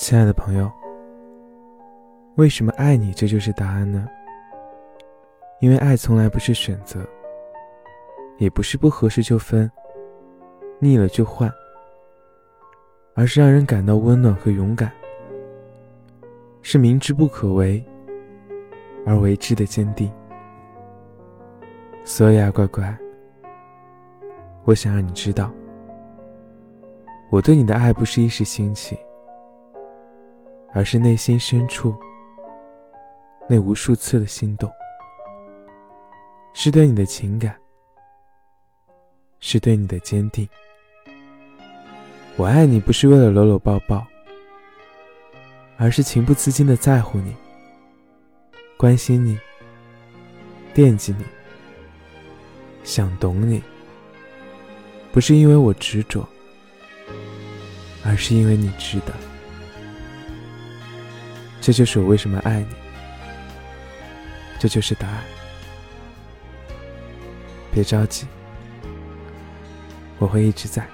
[0.00, 0.72] 亲爱的朋友，
[2.36, 4.08] 为什么爱你这就是答案呢？
[5.60, 7.06] 因为爱从来不是选择，
[8.38, 9.70] 也不是不合适就分，
[10.78, 11.52] 腻了就换，
[13.12, 14.90] 而是让人感到温暖和勇敢，
[16.62, 17.84] 是明知不可为
[19.04, 20.10] 而为之的坚定。
[22.04, 22.98] 所以啊，乖乖，
[24.64, 25.52] 我想让你知道，
[27.28, 28.98] 我对你的爱不是一时兴起。
[30.72, 31.94] 而是内心深处
[33.48, 34.70] 那无数次的心动，
[36.54, 37.56] 是对你的情感，
[39.40, 40.48] 是对你的坚定。
[42.36, 44.06] 我爱你不是为了搂搂抱抱，
[45.76, 47.34] 而是情不自禁的在乎你，
[48.76, 49.38] 关心你，
[50.72, 51.24] 惦记你，
[52.84, 53.62] 想懂你。
[55.12, 56.24] 不是因为我执着，
[58.04, 59.12] 而是因为你值得。
[61.60, 62.66] 这就是我为什么爱你，
[64.58, 65.22] 这就是答案。
[67.72, 68.26] 别着急，
[70.18, 70.84] 我会一直在。